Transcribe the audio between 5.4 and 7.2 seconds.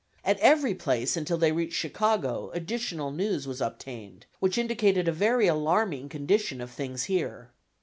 alarming condition of things